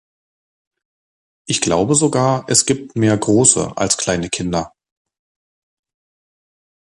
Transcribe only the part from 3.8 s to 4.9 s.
kleine Kinder.